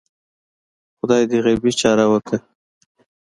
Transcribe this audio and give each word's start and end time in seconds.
خدای 0.97 1.23
دې 1.29 1.37
غیبي 1.45 1.71
چاره 1.81 2.05
وکړه 2.11 2.37